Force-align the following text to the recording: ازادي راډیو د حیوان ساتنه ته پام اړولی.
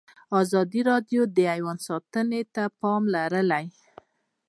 ازادي 0.41 0.81
راډیو 0.89 1.21
د 1.35 1.37
حیوان 1.53 1.77
ساتنه 1.87 2.39
ته 2.55 2.63
پام 2.79 3.03
اړولی. 3.25 3.65